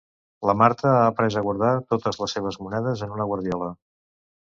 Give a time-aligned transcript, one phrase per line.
[0.49, 3.73] La Marta ha après a guardar totes les seves monedes en una guardiola